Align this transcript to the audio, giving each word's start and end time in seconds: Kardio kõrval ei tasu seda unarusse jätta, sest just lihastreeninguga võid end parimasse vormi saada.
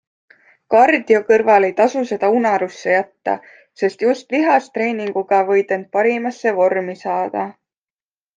Kardio 0.73 1.17
kõrval 1.25 1.67
ei 1.67 1.75
tasu 1.81 2.01
seda 2.11 2.29
unarusse 2.37 2.95
jätta, 2.95 3.35
sest 3.83 4.03
just 4.07 4.33
lihastreeninguga 4.37 5.43
võid 5.51 5.75
end 5.77 5.87
parimasse 5.99 6.57
vormi 6.63 6.99
saada. 7.05 7.47